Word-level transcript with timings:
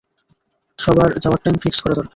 সবার 0.79 1.09
যাওয়ার 1.23 1.39
time, 1.43 1.55
fix 1.63 1.79
করা 1.81 1.93
দরকার। 1.93 2.09